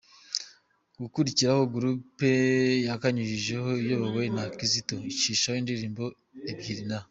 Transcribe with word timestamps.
gukurikiraho 1.01 1.63
group 1.75 2.15
yakanyujijeho 2.87 3.69
iyobowe 3.83 4.23
na 4.35 4.43
Kizito 4.57 4.95
icishaho 5.11 5.57
indirimbo 5.61 6.03
ebyiri 6.51 6.83
na. 6.89 6.97